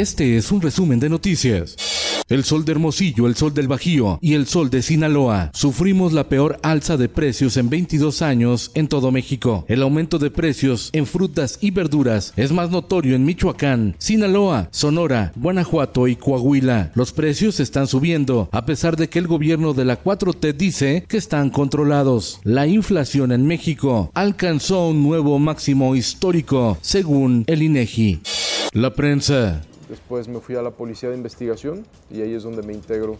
Este 0.00 0.38
es 0.38 0.50
un 0.50 0.62
resumen 0.62 0.98
de 0.98 1.10
noticias. 1.10 1.76
El 2.30 2.42
sol 2.44 2.64
de 2.64 2.72
Hermosillo, 2.72 3.26
el 3.26 3.36
sol 3.36 3.52
del 3.52 3.68
Bajío 3.68 4.18
y 4.22 4.32
el 4.32 4.46
sol 4.46 4.70
de 4.70 4.80
Sinaloa. 4.80 5.50
Sufrimos 5.52 6.14
la 6.14 6.26
peor 6.26 6.58
alza 6.62 6.96
de 6.96 7.10
precios 7.10 7.58
en 7.58 7.68
22 7.68 8.22
años 8.22 8.70
en 8.72 8.88
todo 8.88 9.12
México. 9.12 9.66
El 9.68 9.82
aumento 9.82 10.18
de 10.18 10.30
precios 10.30 10.88
en 10.94 11.04
frutas 11.04 11.58
y 11.60 11.70
verduras 11.70 12.32
es 12.36 12.50
más 12.50 12.70
notorio 12.70 13.14
en 13.14 13.26
Michoacán, 13.26 13.94
Sinaloa, 13.98 14.70
Sonora, 14.70 15.34
Guanajuato 15.36 16.08
y 16.08 16.16
Coahuila. 16.16 16.92
Los 16.94 17.12
precios 17.12 17.60
están 17.60 17.86
subiendo 17.86 18.48
a 18.52 18.64
pesar 18.64 18.96
de 18.96 19.10
que 19.10 19.18
el 19.18 19.26
gobierno 19.26 19.74
de 19.74 19.84
la 19.84 20.02
4T 20.02 20.54
dice 20.54 21.04
que 21.08 21.18
están 21.18 21.50
controlados. 21.50 22.40
La 22.42 22.66
inflación 22.66 23.32
en 23.32 23.46
México 23.46 24.10
alcanzó 24.14 24.88
un 24.88 25.02
nuevo 25.02 25.38
máximo 25.38 25.94
histórico, 25.94 26.78
según 26.80 27.44
el 27.46 27.62
INEGI. 27.62 28.20
La 28.72 28.94
prensa. 28.94 29.60
Después 29.90 30.28
me 30.28 30.38
fui 30.38 30.54
a 30.54 30.62
la 30.62 30.70
policía 30.70 31.08
de 31.08 31.16
investigación 31.16 31.84
y 32.10 32.22
ahí 32.22 32.32
es 32.32 32.44
donde 32.44 32.62
me 32.62 32.72
integro 32.72 33.16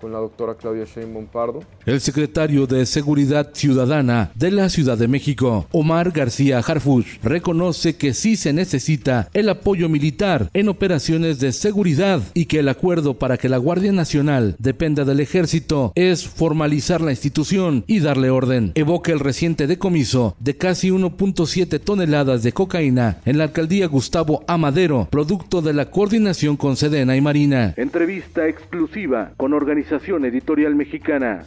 con 0.00 0.12
la 0.12 0.18
doctora 0.18 0.54
Claudia 0.54 0.84
Sheinbaum 0.84 1.26
Pardo. 1.26 1.60
El 1.86 2.00
secretario 2.00 2.66
de 2.66 2.86
Seguridad 2.86 3.50
Ciudadana 3.52 4.30
de 4.34 4.50
la 4.50 4.68
Ciudad 4.68 4.96
de 4.96 5.08
México, 5.08 5.66
Omar 5.72 6.10
García 6.12 6.58
Harfuch, 6.58 7.06
reconoce 7.22 7.96
que 7.96 8.14
sí 8.14 8.36
se 8.36 8.52
necesita 8.52 9.28
el 9.34 9.48
apoyo 9.48 9.88
militar 9.88 10.50
en 10.54 10.68
operaciones 10.68 11.40
de 11.40 11.52
seguridad 11.52 12.22
y 12.34 12.46
que 12.46 12.60
el 12.60 12.68
acuerdo 12.68 13.14
para 13.14 13.36
que 13.36 13.48
la 13.48 13.58
Guardia 13.58 13.92
Nacional 13.92 14.56
dependa 14.58 15.04
del 15.04 15.20
ejército 15.20 15.92
es 15.94 16.28
formalizar 16.28 17.00
la 17.00 17.10
institución 17.10 17.84
y 17.86 18.00
darle 18.00 18.30
orden. 18.30 18.72
Evoca 18.74 19.12
el 19.12 19.20
reciente 19.20 19.66
decomiso 19.66 20.36
de 20.38 20.56
casi 20.56 20.90
1.7 20.90 21.80
toneladas 21.80 22.42
de 22.42 22.52
cocaína 22.52 23.18
en 23.24 23.38
la 23.38 23.44
alcaldía 23.44 23.86
Gustavo 23.86 24.44
Amadero, 24.46 25.08
producto 25.10 25.62
de 25.62 25.72
la 25.72 25.90
coordinación 25.90 26.56
con 26.56 26.76
Sedena 26.76 27.16
y 27.16 27.20
Marina. 27.20 27.74
Entrevista 27.76 28.46
exclusiva 28.46 29.32
con 29.36 29.52
organizaciones 29.52 29.87
Editorial 30.24 30.74
Mexicana. 30.74 31.44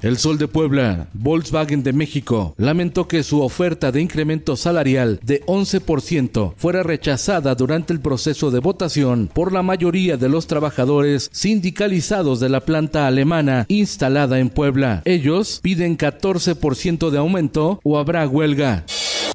El 0.00 0.16
Sol 0.16 0.38
de 0.38 0.46
Puebla, 0.46 1.08
Volkswagen 1.12 1.82
de 1.82 1.92
México, 1.92 2.54
lamentó 2.56 3.08
que 3.08 3.22
su 3.22 3.40
oferta 3.42 3.90
de 3.90 4.00
incremento 4.00 4.56
salarial 4.56 5.18
de 5.24 5.44
11% 5.46 6.54
fuera 6.56 6.82
rechazada 6.82 7.54
durante 7.54 7.92
el 7.92 8.00
proceso 8.00 8.50
de 8.50 8.60
votación 8.60 9.28
por 9.32 9.52
la 9.52 9.62
mayoría 9.62 10.16
de 10.16 10.28
los 10.28 10.46
trabajadores 10.46 11.30
sindicalizados 11.32 12.38
de 12.38 12.48
la 12.48 12.60
planta 12.60 13.06
alemana 13.06 13.64
instalada 13.68 14.38
en 14.38 14.50
Puebla. 14.50 15.02
Ellos 15.04 15.60
piden 15.62 15.98
14% 15.98 17.10
de 17.10 17.18
aumento 17.18 17.80
o 17.82 17.98
habrá 17.98 18.28
huelga. 18.28 18.84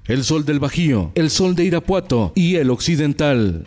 El 0.06 0.24
Sol 0.24 0.46
del 0.46 0.60
Bajío, 0.60 1.12
el 1.16 1.30
Sol 1.30 1.56
de 1.56 1.66
Irapuato 1.66 2.32
y 2.36 2.56
el 2.56 2.70
Occidental. 2.70 3.66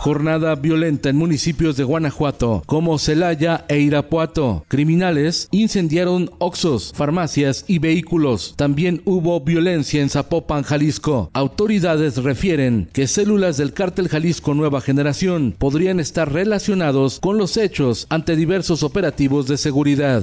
Jornada 0.00 0.54
violenta 0.54 1.10
en 1.10 1.16
municipios 1.16 1.76
de 1.76 1.84
Guanajuato 1.84 2.62
como 2.64 2.98
Celaya 2.98 3.66
e 3.68 3.80
Irapuato. 3.80 4.64
Criminales 4.66 5.46
incendiaron 5.50 6.30
oxos, 6.38 6.94
farmacias 6.96 7.66
y 7.68 7.80
vehículos. 7.80 8.54
También 8.56 9.02
hubo 9.04 9.38
violencia 9.42 10.00
en 10.00 10.08
Zapopan, 10.08 10.62
Jalisco. 10.62 11.28
Autoridades 11.34 12.16
refieren 12.16 12.88
que 12.94 13.06
células 13.06 13.58
del 13.58 13.74
cártel 13.74 14.08
Jalisco 14.08 14.54
Nueva 14.54 14.80
Generación 14.80 15.54
podrían 15.58 16.00
estar 16.00 16.32
relacionados 16.32 17.20
con 17.20 17.36
los 17.36 17.58
hechos 17.58 18.06
ante 18.08 18.36
diversos 18.36 18.82
operativos 18.82 19.48
de 19.48 19.58
seguridad. 19.58 20.22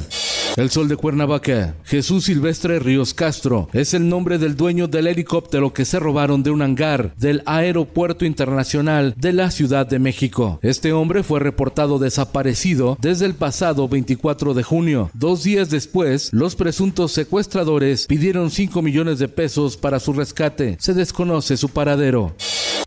El 0.56 0.72
Sol 0.72 0.88
de 0.88 0.96
Cuernavaca. 0.96 1.76
Jesús 1.84 2.24
Silvestre 2.26 2.80
Ríos 2.80 3.14
Castro 3.14 3.70
es 3.74 3.94
el 3.94 4.10
nombre 4.10 4.40
del 4.40 4.56
dueño 4.56 4.88
del 4.88 5.06
helicóptero 5.06 5.72
que 5.72 5.86
se 5.86 6.00
robaron 6.00 6.42
de 6.42 6.50
un 6.50 6.64
hangar 6.64 7.14
del 7.16 7.44
Aeropuerto 7.46 8.26
Internacional 8.26 9.14
de 9.16 9.34
la 9.34 9.52
Ciudad 9.52 9.67
de 9.68 10.00
México. 10.00 10.60
Este 10.62 10.94
hombre 10.94 11.24
fue 11.24 11.42
reportado 11.42 12.00
desaparecido 12.00 12.98
desde 13.02 13.26
el 13.26 13.34
pasado 13.34 13.90
24 13.90 14.54
de 14.54 14.64
junio. 14.64 15.12
Dos 15.14 15.44
días 15.44 15.70
después, 15.70 16.30
los 16.32 16.56
presuntos 16.56 17.12
secuestradores 17.12 18.08
pidieron 18.08 18.50
5 18.50 18.82
millones 18.82 19.20
de 19.20 19.28
pesos 19.28 19.76
para 19.76 20.00
su 20.00 20.14
rescate. 20.14 20.78
Se 20.80 20.94
desconoce 20.94 21.58
su 21.58 21.68
paradero. 21.68 22.34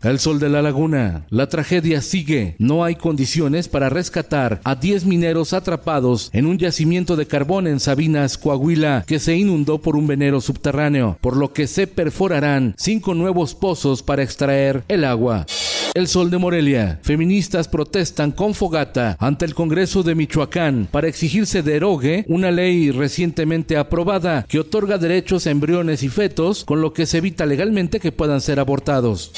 El 0.01 0.17
sol 0.17 0.39
de 0.39 0.49
la 0.49 0.63
laguna. 0.63 1.27
La 1.29 1.47
tragedia 1.47 2.01
sigue. 2.01 2.55
No 2.57 2.83
hay 2.83 2.95
condiciones 2.95 3.67
para 3.67 3.89
rescatar 3.89 4.59
a 4.63 4.73
10 4.73 5.05
mineros 5.05 5.53
atrapados 5.53 6.31
en 6.33 6.47
un 6.47 6.57
yacimiento 6.57 7.15
de 7.15 7.27
carbón 7.27 7.67
en 7.67 7.79
Sabinas, 7.79 8.39
Coahuila, 8.39 9.03
que 9.05 9.19
se 9.19 9.35
inundó 9.35 9.79
por 9.79 9.95
un 9.95 10.07
venero 10.07 10.41
subterráneo, 10.41 11.19
por 11.21 11.37
lo 11.37 11.53
que 11.53 11.67
se 11.67 11.85
perforarán 11.85 12.73
cinco 12.77 13.13
nuevos 13.13 13.53
pozos 13.53 14.01
para 14.01 14.23
extraer 14.23 14.83
el 14.87 15.03
agua. 15.03 15.45
El 15.93 16.07
Sol 16.07 16.29
de 16.29 16.37
Morelia. 16.37 16.99
Feministas 17.01 17.67
protestan 17.67 18.31
con 18.31 18.53
fogata 18.53 19.17
ante 19.19 19.43
el 19.43 19.53
Congreso 19.53 20.03
de 20.03 20.15
Michoacán 20.15 20.87
para 20.89 21.09
exigir 21.09 21.45
se 21.45 21.63
derogue 21.63 22.23
una 22.29 22.49
ley 22.49 22.91
recientemente 22.91 23.75
aprobada 23.75 24.45
que 24.47 24.59
otorga 24.59 24.97
derechos 24.97 25.47
a 25.47 25.51
embriones 25.51 26.03
y 26.03 26.09
fetos, 26.09 26.63
con 26.63 26.79
lo 26.79 26.93
que 26.93 27.05
se 27.05 27.17
evita 27.17 27.45
legalmente 27.45 27.99
que 27.99 28.13
puedan 28.13 28.39
ser 28.39 28.61
abortados. 28.61 29.33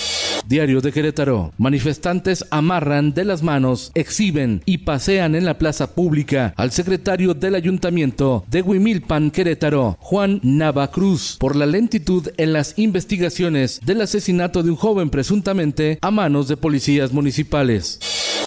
Diario 0.47 0.81
de 0.81 0.91
Querétaro. 0.91 1.53
Manifestantes 1.57 2.45
amarran 2.51 3.13
de 3.13 3.25
las 3.25 3.43
manos, 3.43 3.91
exhiben 3.95 4.61
y 4.65 4.79
pasean 4.79 5.35
en 5.35 5.45
la 5.45 5.57
plaza 5.57 5.95
pública 5.95 6.53
al 6.57 6.71
secretario 6.71 7.33
del 7.33 7.55
ayuntamiento 7.55 8.45
de 8.49 8.61
Huimilpan, 8.61 9.31
Querétaro, 9.31 9.97
Juan 9.99 10.39
Navacruz, 10.43 11.37
por 11.39 11.55
la 11.55 11.65
lentitud 11.65 12.29
en 12.37 12.53
las 12.53 12.77
investigaciones 12.77 13.79
del 13.85 14.01
asesinato 14.01 14.63
de 14.63 14.71
un 14.71 14.75
joven 14.75 15.09
presuntamente 15.09 15.99
a 16.01 16.11
manos 16.11 16.47
de 16.47 16.57
policías 16.57 17.13
municipales. 17.13 17.99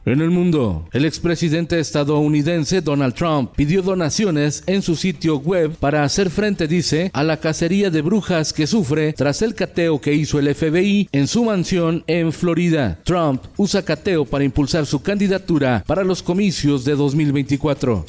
En 0.06 0.20
el 0.20 0.30
mundo, 0.30 0.86
el 0.92 1.04
expresidente 1.04 1.80
estadounidense 1.80 2.80
Donald 2.80 3.12
Trump 3.12 3.50
pidió 3.56 3.82
donaciones 3.82 4.62
en 4.68 4.80
su 4.80 4.94
sitio 4.94 5.38
web 5.38 5.72
para 5.80 6.04
hacer 6.04 6.30
frente, 6.30 6.68
dice, 6.68 7.10
a 7.12 7.24
la 7.24 7.38
cacería 7.38 7.90
de 7.90 8.02
brujas 8.02 8.52
que 8.52 8.68
sufre 8.68 9.14
tras 9.14 9.42
el 9.42 9.56
cateo 9.56 10.00
que 10.00 10.14
hizo 10.14 10.38
el 10.38 10.54
FBI 10.54 11.08
en 11.10 11.26
su 11.26 11.44
mansión 11.44 12.04
en 12.06 12.32
Florida. 12.32 13.00
Trump 13.02 13.42
usa 13.56 13.84
cateo 13.84 14.24
para 14.24 14.44
impulsar 14.44 14.86
su 14.86 15.02
candidatura 15.02 15.82
para 15.84 16.04
los 16.04 16.22
comicios 16.22 16.84
de 16.84 16.94
2024. 16.94 18.04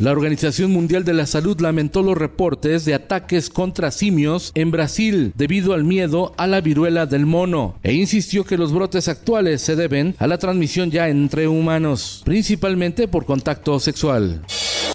La 0.00 0.12
Organización 0.12 0.70
Mundial 0.70 1.04
de 1.04 1.12
la 1.12 1.26
Salud 1.26 1.60
lamentó 1.60 2.02
los 2.02 2.16
reportes 2.16 2.86
de 2.86 2.94
ataques 2.94 3.50
contra 3.50 3.90
simios 3.90 4.50
en 4.54 4.70
Brasil 4.70 5.34
debido 5.36 5.74
al 5.74 5.84
miedo 5.84 6.32
a 6.38 6.46
la 6.46 6.62
viruela 6.62 7.04
del 7.04 7.26
mono 7.26 7.76
e 7.82 7.92
insistió 7.92 8.44
que 8.44 8.56
los 8.56 8.72
brotes 8.72 9.08
actuales 9.08 9.60
se 9.60 9.76
deben 9.76 10.14
a 10.18 10.26
la 10.26 10.38
transmisión 10.38 10.90
ya 10.90 11.10
entre 11.10 11.48
humanos, 11.48 12.22
principalmente 12.24 13.08
por 13.08 13.26
contacto 13.26 13.78
sexual. 13.78 14.40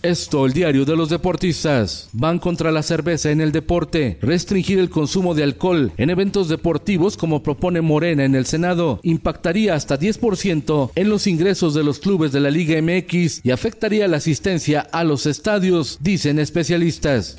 Esto, 0.06 0.46
el 0.46 0.54
diario 0.54 0.86
de 0.86 0.96
los 0.96 1.10
deportistas. 1.10 2.10
Van 2.14 2.38
contra 2.38 2.72
la 2.72 2.84
cerveza 2.84 3.32
en 3.32 3.42
el 3.42 3.52
deporte. 3.52 4.20
Restringir 4.22 4.78
el 4.78 4.92
consumo 4.92 5.34
de 5.34 5.42
alcohol 5.42 5.94
en 5.98 6.12
eventos 6.12 6.48
deportivos 6.48 7.18
como 7.18 7.42
propone 7.42 7.82
Morena 7.82 8.24
en 8.24 8.36
el 8.36 8.46
Senado 8.46 9.00
impactaría 9.02 9.74
hasta 9.74 9.98
10% 9.98 10.92
en 10.94 11.10
los 11.10 11.26
ingresos 11.26 11.74
de 11.74 11.84
los 11.84 11.98
clubes 11.98 12.32
de 12.32 12.40
la 12.40 12.52
Liga 12.52 12.80
MX 12.80 13.42
y 13.44 13.50
afectaría 13.50 14.08
la 14.08 14.18
asistencia 14.18 14.82
a 14.82 15.04
los 15.04 15.26
estadios, 15.26 15.98
dicen 16.02 16.38
especialistas. 16.38 17.36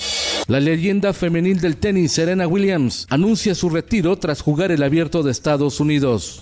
La 0.49 0.59
leyenda 0.59 1.13
femenil 1.13 1.61
del 1.61 1.77
tenis 1.77 2.11
Serena 2.11 2.49
Williams 2.49 3.07
anuncia 3.11 3.55
su 3.55 3.71
retiro 3.71 4.17
tras 4.19 4.43
jugar 4.43 4.73
el 4.73 4.83
abierto 4.83 5.23
de 5.23 5.31
Estados 5.31 5.79
Unidos. 5.79 6.41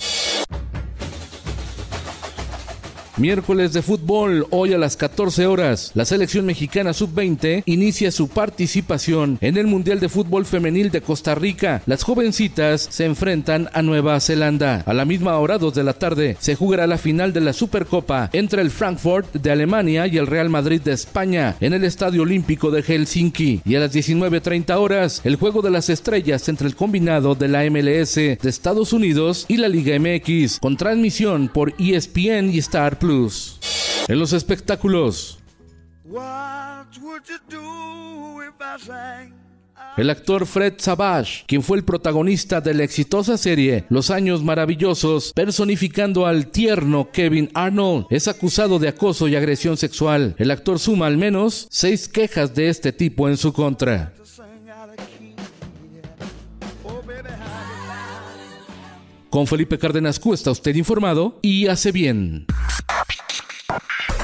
Miércoles 3.17 3.73
de 3.73 3.81
fútbol, 3.81 4.49
hoy 4.51 4.73
a 4.73 4.79
las 4.79 4.97
14 4.97 5.47
horas, 5.47 5.93
la 5.95 6.05
selección 6.05 6.47
mexicana 6.47 6.93
sub-20 6.93 7.63
inicia 7.65 8.11
su 8.11 8.27
participación 8.27 9.39
en 9.41 9.57
el 9.57 9.69
Mundial 9.69 10.01
de 10.01 10.09
Fútbol 10.09 10.45
Femenil 10.45 10.91
de 10.91 11.01
Costa 11.01 11.37
Rica. 11.37 11.81
Las 11.87 12.03
jovencitas 12.03 12.89
se 12.91 13.05
enfrentan 13.05 13.71
a 13.73 13.83
Nueva 13.83 14.19
Zelanda. 14.19 14.83
A 14.85 14.93
la 14.93 15.05
misma 15.05 15.39
hora, 15.39 15.59
2 15.59 15.73
de 15.75 15.85
la 15.85 15.93
tarde, 15.93 16.37
se 16.41 16.57
jugará 16.57 16.89
la 16.89 16.99
final 16.99 17.33
de 17.33 17.41
la 17.41 17.53
Supercopa 17.53 18.31
entre 18.33 18.63
el 18.63 18.73
Frankfurt 18.73 19.33
de 19.33 19.53
Alemania 19.53 20.09
y 20.09 20.19
el 20.19 20.27
Real 20.27 20.51
Madrid 20.51 20.81
de 20.81 20.95
España 20.95 21.55
en 21.61 21.73
el 21.73 21.85
Estadio 21.85 22.23
Olímpico 22.23 22.73
de 22.73 22.83
Helsinki. 22.83 23.63
Y 23.65 23.77
a 23.77 23.81
las 23.81 23.95
19.30 23.95 24.77
horas, 24.77 25.21
el 25.23 25.37
Juego 25.37 25.63
de 25.63 25.71
las 25.71 25.89
Estrellas 25.89 26.49
entre 26.49 26.67
el 26.67 26.75
combinado 26.75 27.37
de 27.37 27.47
la 27.47 27.63
MLS 27.71 28.17
de 28.17 28.39
Estados 28.43 28.93
Unidos 28.93 29.47
y 29.47 29.59
la 29.59 29.69
Liga 29.69 29.97
MX, 30.01 30.59
con 30.59 30.77
transmisión 30.77 31.47
por 31.47 31.75
ESPN 31.79 32.51
y 32.51 32.59
Star 32.59 32.99
Plus. 33.05 33.59
En 34.09 34.19
los 34.19 34.33
espectáculos. 34.33 35.39
El 39.99 40.09
actor 40.09 40.47
Fred 40.47 40.75
Savage, 40.79 41.45
quien 41.47 41.63
fue 41.63 41.77
el 41.77 41.85
protagonista 41.85 42.63
de 42.63 42.73
la 42.73 42.85
exitosa 42.85 43.37
serie 43.37 43.85
Los 43.91 44.09
Años 44.09 44.43
Maravillosos, 44.43 45.35
personificando 45.35 46.27
al 46.27 46.47
tierno 46.47 47.11
Kevin 47.13 47.51
Arnold, 47.53 48.07
es 48.09 48.27
acusado 48.27 48.79
de 48.79 48.89
acoso 48.89 49.29
y 49.29 49.37
agresión 49.37 49.77
sexual. 49.77 50.35
El 50.39 50.51
actor 50.51 50.79
suma 50.79 51.07
al 51.07 51.19
menos 51.19 51.67
seis 51.71 52.09
quejas 52.09 52.55
de 52.55 52.71
este 52.71 52.91
tipo 52.91 53.29
en 53.29 53.37
su 53.37 53.53
contra. 53.53 54.15
Con 59.29 59.47
Felipe 59.47 59.79
Cárdenas 59.79 60.19
Q 60.19 60.33
está 60.33 60.53
usted 60.53 60.75
informado 60.75 61.39
y 61.43 61.67
hace 61.67 61.93
bien. 61.93 62.47